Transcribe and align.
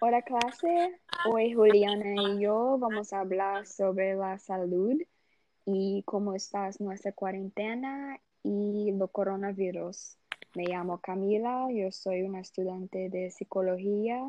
Hola 0.00 0.22
clase, 0.22 1.00
hoy 1.26 1.54
Juliana 1.54 2.14
y 2.30 2.40
yo 2.40 2.78
vamos 2.78 3.12
a 3.12 3.18
hablar 3.18 3.66
sobre 3.66 4.14
la 4.14 4.38
salud 4.38 4.96
y 5.66 6.04
cómo 6.04 6.34
está 6.34 6.70
nuestra 6.78 7.10
cuarentena 7.10 8.20
y 8.44 8.92
lo 8.92 9.08
coronavirus. 9.08 10.16
Me 10.54 10.66
llamo 10.66 10.98
Camila, 10.98 11.66
yo 11.72 11.90
soy 11.90 12.22
una 12.22 12.38
estudiante 12.38 13.08
de 13.08 13.32
psicología 13.32 14.22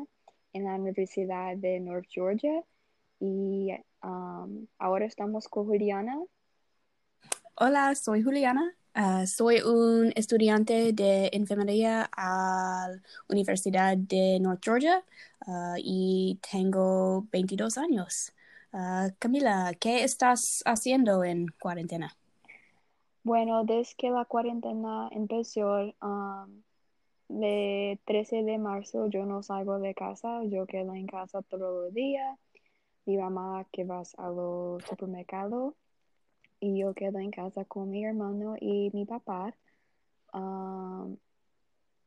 en 0.54 0.64
la 0.64 0.74
Universidad 0.74 1.56
de 1.56 1.78
North 1.78 2.08
Georgia 2.10 2.64
y 3.20 3.70
um, 4.02 4.66
ahora 4.76 5.06
estamos 5.06 5.46
con 5.46 5.66
Juliana. 5.66 6.18
Hola, 7.54 7.94
soy 7.94 8.24
Juliana. 8.24 8.74
Uh, 8.96 9.24
soy 9.24 9.60
un 9.60 10.12
estudiante 10.16 10.92
de 10.92 11.30
enfermería 11.32 12.10
a 12.16 12.88
la 12.90 13.02
Universidad 13.28 13.96
de 13.96 14.40
North 14.40 14.60
Georgia 14.64 15.04
uh, 15.46 15.74
y 15.76 16.40
tengo 16.50 17.24
22 17.30 17.78
años. 17.78 18.32
Uh, 18.72 19.10
Camila, 19.20 19.72
¿qué 19.78 20.02
estás 20.02 20.62
haciendo 20.66 21.22
en 21.22 21.46
cuarentena? 21.60 22.16
Bueno, 23.22 23.64
desde 23.64 23.94
que 23.96 24.10
la 24.10 24.24
cuarentena 24.24 25.08
empezó, 25.12 25.94
um, 26.02 26.62
el 27.28 27.98
13 28.04 28.42
de 28.42 28.58
marzo 28.58 29.06
yo 29.08 29.24
no 29.24 29.44
salgo 29.44 29.78
de 29.78 29.94
casa, 29.94 30.42
yo 30.44 30.66
quedo 30.66 30.94
en 30.94 31.06
casa 31.06 31.42
todos 31.42 31.84
los 31.84 31.94
días. 31.94 32.36
Mi 33.06 33.16
mamá 33.16 33.66
que 33.70 33.84
va 33.84 34.02
al 34.18 34.84
supermercado 34.84 35.76
y 36.60 36.78
yo 36.78 36.94
quedo 36.94 37.18
en 37.18 37.30
casa 37.30 37.64
con 37.64 37.90
mi 37.90 38.04
hermano 38.04 38.54
y 38.60 38.90
mi 38.92 39.06
papá. 39.06 39.54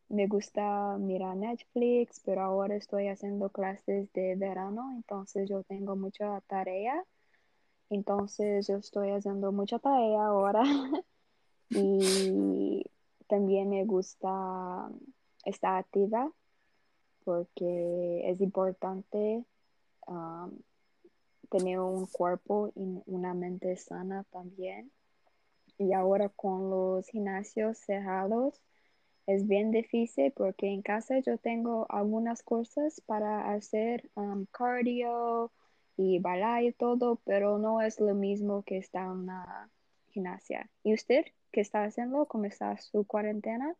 Me 0.09 0.27
gusta 0.27 0.97
mirar 0.99 1.35
Netflix, 1.35 2.21
pero 2.23 2.43
ahora 2.43 2.75
estoy 2.75 3.07
haciendo 3.07 3.49
clases 3.49 4.13
de 4.13 4.35
verano, 4.35 4.91
entonces 4.95 5.49
yo 5.49 5.63
tengo 5.63 5.95
mucha 5.95 6.39
tarea. 6.41 7.03
Entonces 7.89 8.67
yo 8.67 8.77
estoy 8.77 9.09
haciendo 9.11 9.51
mucha 9.51 9.79
tarea 9.79 10.25
ahora 10.25 10.63
y 11.69 12.85
también 13.27 13.69
me 13.69 13.85
gusta 13.85 14.89
estar 15.45 15.77
activa 15.77 16.31
porque 17.23 18.29
es 18.29 18.41
importante 18.41 19.43
tener 21.53 21.79
un 21.79 22.07
cuerpo 22.07 22.71
y 22.75 23.03
una 23.05 23.35
mente 23.35 23.77
sana 23.77 24.25
también. 24.31 24.91
Y 25.77 25.93
ahora 25.93 26.29
con 26.29 26.71
los 26.71 27.07
gimnasios 27.07 27.77
cerrados 27.77 28.59
es 29.27 29.47
bien 29.47 29.69
difícil 29.71 30.33
porque 30.35 30.67
en 30.67 30.81
casa 30.81 31.19
yo 31.19 31.37
tengo 31.37 31.85
algunas 31.89 32.41
cosas 32.41 33.01
para 33.05 33.53
hacer 33.53 34.09
um, 34.15 34.45
cardio 34.47 35.51
y 35.95 36.17
bailar 36.17 36.63
y 36.63 36.73
todo, 36.73 37.21
pero 37.23 37.59
no 37.59 37.81
es 37.81 37.99
lo 37.99 38.15
mismo 38.15 38.63
que 38.63 38.77
estar 38.77 39.05
en 39.05 39.11
una 39.11 39.69
gimnasia. 40.09 40.71
¿Y 40.83 40.95
usted 40.95 41.25
qué 41.51 41.61
está 41.61 41.83
haciendo? 41.83 42.25
¿Cómo 42.25 42.45
está 42.45 42.75
su 42.77 43.05
cuarentena? 43.05 43.75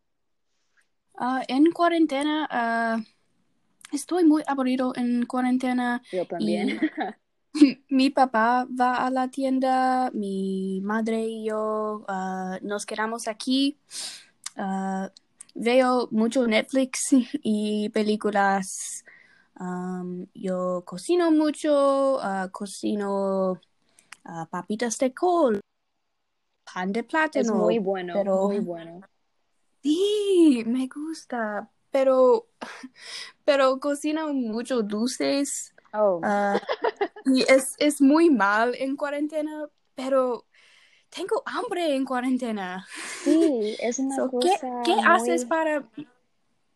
Uh, 1.16 1.42
en 1.48 1.72
cuarentena 1.72 2.48
uh, 2.52 3.96
estoy 3.96 4.26
muy 4.26 4.44
aburrido 4.46 4.94
en 4.96 5.26
cuarentena. 5.26 6.04
Yo 6.12 6.28
también. 6.28 6.80
mi 7.90 8.10
papá 8.10 8.68
va 8.80 9.06
a 9.06 9.10
la 9.10 9.28
tienda, 9.30 10.10
mi 10.14 10.82
madre 10.82 11.26
y 11.26 11.46
yo 11.46 12.06
uh, 12.08 12.58
nos 12.62 12.86
quedamos 12.86 13.28
aquí. 13.28 13.78
Uh, 14.58 15.10
veo 15.56 16.08
mucho 16.12 16.48
Netflix 16.48 17.10
y 17.44 17.90
películas. 17.90 19.06
Um, 19.60 20.26
yo 20.34 20.84
cocino 20.86 21.32
mucho, 21.32 22.18
uh, 22.18 22.50
cocino 22.52 23.60
papitas 24.50 24.98
de 24.98 25.14
col, 25.14 25.60
pan 26.74 26.92
de 26.92 27.04
plátano. 27.04 27.44
Es 27.44 27.52
muy 27.52 27.80
bueno, 27.80 28.14
pero... 28.16 28.48
muy 28.48 28.60
bueno. 28.60 29.02
Sí, 29.84 30.64
me 30.66 30.88
gusta, 30.88 31.70
pero, 31.92 32.48
pero 33.44 33.82
cocino 33.82 34.34
mucho 34.34 34.82
dulces. 34.82 35.74
Oh. 35.92 36.22
Y 37.26 37.42
es, 37.44 37.76
es 37.80 38.02
muy 38.02 38.30
mal 38.30 38.76
en 38.76 38.96
cuarentena, 38.96 39.68
pero 39.96 40.46
tengo 41.10 41.44
hambre 41.46 41.96
en 41.96 42.06
cuarentena. 42.06 42.86
Sí, 43.24 43.76
es 43.80 44.00
una 44.00 44.16
cosa. 44.30 44.82
¿Qué, 44.86 44.94
qué 44.94 45.00
haces 45.06 45.46
para.? 45.46 45.88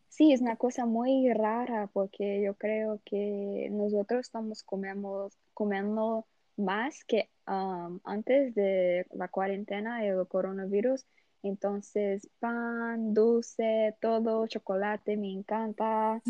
Sí, 0.10 0.34
es 0.34 0.42
una 0.42 0.56
cosa 0.56 0.86
muy 0.86 1.32
rara 1.32 1.90
porque 1.94 2.42
yo 2.42 2.56
creo 2.56 3.00
que 3.06 3.70
nosotros 3.72 4.22
estamos 4.22 4.64
comiendo, 4.64 5.30
comiendo 5.54 6.26
más 6.56 7.04
que 7.06 7.30
um, 7.48 8.00
antes 8.04 8.56
de 8.56 9.06
la 9.12 9.28
cuarentena 9.28 10.04
y 10.04 10.08
el 10.08 10.28
coronavirus. 10.28 11.06
Entonces, 11.44 12.28
pan, 12.40 13.14
dulce, 13.14 13.96
todo, 14.02 14.48
chocolate, 14.48 15.18
me 15.18 15.32
encanta. 15.32 16.22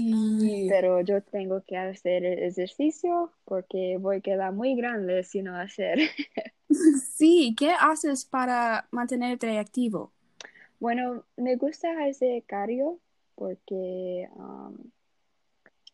Pero 0.69 1.01
yo 1.01 1.21
tengo 1.21 1.63
que 1.65 1.77
hacer 1.77 2.25
el 2.25 2.43
ejercicio 2.43 3.31
porque 3.45 3.97
voy 3.99 4.17
a 4.17 4.21
quedar 4.21 4.53
muy 4.53 4.75
grande 4.75 5.23
si 5.23 5.41
no 5.41 5.55
hacer. 5.55 5.99
Sí, 7.15 7.55
¿qué 7.57 7.71
haces 7.71 8.25
para 8.25 8.89
mantenerte 8.91 9.57
activo? 9.57 10.11
Bueno, 10.81 11.23
me 11.37 11.55
gusta 11.55 11.87
hacer 12.03 12.43
cardio 12.43 12.99
porque 13.35 14.27
um, 14.35 14.75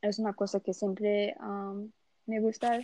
es 0.02 0.18
una 0.18 0.34
cosa 0.34 0.62
que 0.62 0.74
siempre 0.74 1.36
um, 1.40 1.92
me 2.26 2.40
gusta. 2.40 2.80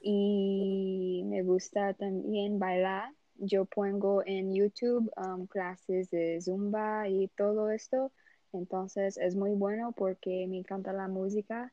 Y 0.00 1.22
me 1.26 1.42
gusta 1.42 1.94
también 1.94 2.58
bailar 2.58 3.12
yo 3.38 3.64
pongo 3.64 4.22
en 4.26 4.54
YouTube 4.54 5.10
um, 5.16 5.46
clases 5.46 6.10
de 6.10 6.40
zumba 6.40 7.08
y 7.08 7.28
todo 7.28 7.70
esto. 7.70 8.12
Entonces 8.52 9.16
es 9.18 9.36
muy 9.36 9.52
bueno 9.52 9.92
porque 9.92 10.46
me 10.48 10.58
encanta 10.58 10.92
la 10.92 11.08
música 11.08 11.72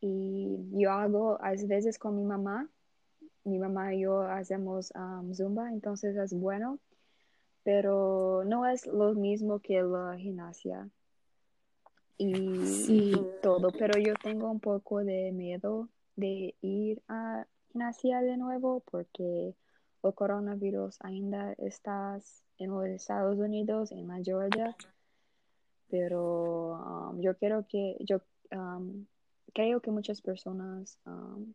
y 0.00 0.58
yo 0.72 0.92
hago 0.92 1.38
a 1.42 1.52
veces 1.52 1.98
con 1.98 2.16
mi 2.16 2.24
mamá. 2.24 2.68
Mi 3.44 3.58
mamá 3.58 3.94
y 3.94 4.00
yo 4.00 4.22
hacemos 4.22 4.92
um, 4.94 5.32
zumba, 5.32 5.70
entonces 5.72 6.16
es 6.16 6.34
bueno, 6.34 6.78
pero 7.62 8.44
no 8.44 8.66
es 8.66 8.86
lo 8.86 9.14
mismo 9.14 9.60
que 9.60 9.82
la 9.82 10.16
gimnasia 10.18 10.88
y 12.18 13.14
todo. 13.42 13.70
Pero 13.70 13.98
yo 13.98 14.14
tengo 14.22 14.50
un 14.50 14.60
poco 14.60 15.02
de 15.02 15.32
miedo 15.32 15.88
de 16.16 16.54
ir 16.60 17.00
a 17.08 17.46
gimnasia 17.68 18.20
de 18.20 18.36
nuevo 18.36 18.82
porque 18.90 19.54
el 20.02 20.14
coronavirus 20.14 20.96
ainda 21.00 21.52
está 21.54 22.18
en 22.58 22.70
los 22.70 22.86
Estados 22.86 23.38
Unidos, 23.38 23.92
en 23.92 24.08
la 24.08 24.22
Georgia, 24.22 24.76
pero 25.88 27.10
um, 27.10 27.20
yo 27.20 27.36
creo 27.36 27.66
que 27.66 27.96
yo 28.00 28.20
um, 28.52 29.06
creo 29.52 29.80
que 29.80 29.90
muchas 29.90 30.20
personas 30.20 30.98
um, 31.06 31.52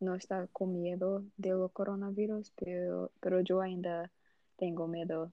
no 0.00 0.14
están 0.14 0.48
con 0.52 0.80
miedo 0.80 1.24
del 1.36 1.68
coronavirus, 1.72 2.52
pero, 2.56 3.10
pero 3.20 3.40
yo 3.40 3.60
ainda 3.60 4.10
tengo 4.56 4.86
miedo. 4.86 5.32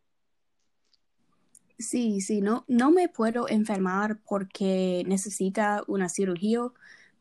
Sí, 1.77 2.21
sí, 2.21 2.41
no, 2.41 2.63
no 2.67 2.91
me 2.91 3.09
puedo 3.09 3.49
enfermar 3.49 4.19
porque 4.25 5.03
necesita 5.07 5.83
una 5.87 6.07
cirugía, 6.07 6.61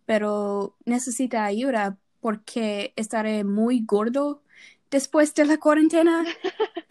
pero 0.07 0.77
necesita 0.85 1.45
ayuda 1.45 1.99
porque 2.21 2.93
estaré 2.97 3.45
muy 3.45 3.81
gordo 3.85 4.42
después 4.93 5.35
de 5.35 5.47
la 5.47 5.59
cuarentena. 5.59 6.25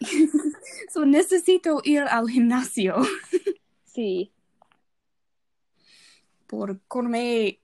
so, 0.92 1.06
necesito 1.06 1.80
ir 1.84 2.02
al 2.02 2.28
gimnasio. 2.28 2.96
sí. 3.86 4.30
Por 6.46 6.80
comer, 6.82 7.60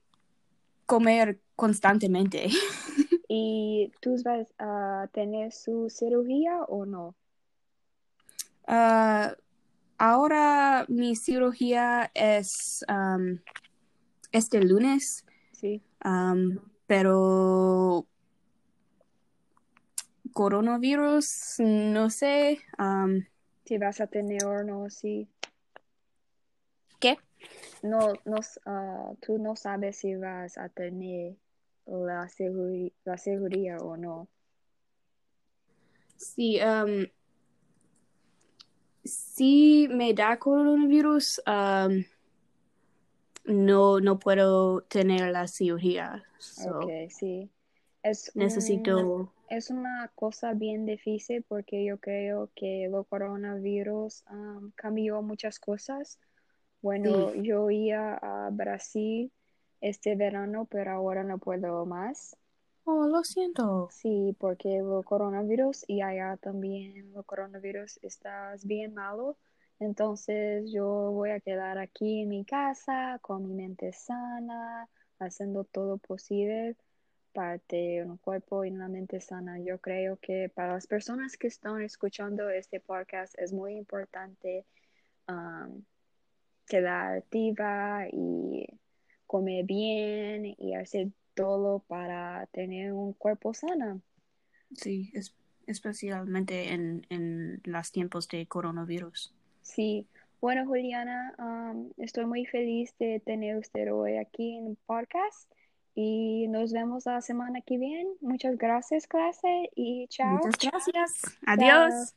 comer 0.87 1.39
constantemente. 1.55 2.49
¿Y 3.27 3.91
tú 4.01 4.15
vas 4.23 4.47
a 4.57 5.07
tener 5.13 5.51
su 5.51 5.91
cirugía 5.91 6.63
o 6.63 6.87
no? 6.87 7.15
Ah, 8.65 9.35
ahora 9.99 10.85
mi 10.87 11.15
cirugía 11.15 12.09
es 12.15 12.83
um, 12.89 13.37
este 14.31 14.63
lunes. 14.63 15.23
Sí. 15.51 15.83
Um, 16.03 16.57
pero 16.87 18.07
coronavirus, 20.33 21.59
no 21.59 22.09
sé. 22.09 22.59
si 23.65 23.77
vas 23.77 24.01
a 24.01 24.07
tener 24.07 24.45
o 24.45 24.63
no, 24.63 24.89
sí. 24.89 25.29
¿Qué? 26.99 27.17
No, 27.83 28.13
no, 28.25 28.37
ah, 28.65 29.11
tú 29.21 29.37
no 29.37 29.55
sabes 29.55 29.97
si 29.97 30.15
vas 30.15 30.57
a 30.57 30.69
tener 30.69 31.35
la, 31.85 32.27
la 33.05 33.17
seguridad 33.17 33.81
o 33.81 33.97
no. 33.97 34.27
Sí, 36.17 36.59
si 39.03 39.87
me 39.89 40.13
da 40.13 40.37
coronavirus, 40.37 41.41
no, 43.45 43.99
no 43.99 44.19
puedo 44.19 44.81
tener 44.81 45.31
la 45.31 45.47
cirugía. 45.47 46.23
So, 46.37 46.79
Ok, 46.79 47.09
sí. 47.09 47.49
Es 48.01 48.33
necesito, 48.35 49.33
es 49.49 49.69
una 49.69 50.09
cosa 50.15 50.53
bien 50.53 50.85
difícil 50.85 51.43
porque 51.43 51.83
yo 51.83 51.97
creo 51.97 52.49
que 52.55 52.85
el 52.85 53.05
coronavirus 53.09 54.23
um, 54.31 54.71
cambió 54.75 55.21
muchas 55.21 55.59
cosas. 55.59 56.19
Bueno, 56.81 57.33
yo 57.35 57.69
iba 57.69 58.15
a 58.21 58.49
Brasil 58.51 59.31
este 59.81 60.15
verano, 60.15 60.65
pero 60.69 60.91
ahora 60.91 61.23
no 61.23 61.39
puedo 61.39 61.85
más. 61.85 62.37
oh, 62.85 63.07
lo 63.07 63.23
siento. 63.23 63.89
Sí, 63.91 64.35
porque 64.39 64.77
el 64.77 65.03
coronavirus 65.03 65.83
y 65.87 66.01
allá 66.01 66.37
también 66.37 67.13
el 67.15 67.25
coronavirus 67.25 67.99
está 68.01 68.55
bien 68.63 68.93
malo. 68.93 69.37
Entonces 69.79 70.71
yo 70.71 71.11
voy 71.11 71.31
a 71.31 71.39
quedar 71.39 71.77
aquí 71.77 72.21
en 72.21 72.29
mi 72.29 72.45
casa 72.45 73.19
con 73.21 73.43
mi 73.43 73.53
mente 73.53 73.91
sana, 73.93 74.87
haciendo 75.19 75.63
todo 75.65 75.97
posible 75.97 76.75
para 77.33 77.57
tener 77.59 78.05
un 78.05 78.17
cuerpo 78.17 78.65
y 78.65 78.71
una 78.71 78.87
mente 78.87 79.21
sana. 79.21 79.59
Yo 79.59 79.79
creo 79.79 80.17
que 80.17 80.49
para 80.53 80.73
las 80.73 80.87
personas 80.87 81.37
que 81.37 81.47
están 81.47 81.81
escuchando 81.81 82.49
este 82.49 82.79
podcast 82.79 83.37
es 83.37 83.53
muy 83.53 83.75
importante 83.75 84.65
um, 85.27 85.83
quedar 86.67 87.17
activa 87.17 88.07
y 88.11 88.67
comer 89.25 89.65
bien 89.65 90.55
y 90.57 90.73
hacer 90.73 91.09
todo 91.33 91.79
para 91.87 92.47
tener 92.51 92.93
un 92.93 93.13
cuerpo 93.13 93.53
sano. 93.53 94.01
Sí, 94.73 95.11
es, 95.13 95.35
especialmente 95.67 96.73
en, 96.73 97.05
en 97.09 97.61
los 97.63 97.91
tiempos 97.91 98.27
de 98.27 98.45
coronavirus. 98.47 99.33
Sí, 99.61 100.07
bueno, 100.41 100.65
Juliana, 100.65 101.35
um, 101.37 101.91
estoy 101.97 102.25
muy 102.25 102.45
feliz 102.45 102.95
de 102.97 103.19
tener 103.19 103.57
usted 103.57 103.93
hoy 103.93 104.15
aquí 104.15 104.57
en 104.57 104.67
el 104.67 104.77
podcast 104.85 105.51
y 105.95 106.47
nos 106.47 106.71
vemos 106.71 107.05
la 107.05 107.21
semana 107.21 107.61
que 107.61 107.77
viene. 107.77 108.09
Muchas 108.21 108.57
gracias, 108.57 109.07
clase, 109.07 109.69
y 109.75 110.07
chao. 110.07 110.39
Muchas 110.43 110.71
gracias. 110.71 111.21
Adiós. 111.45 112.15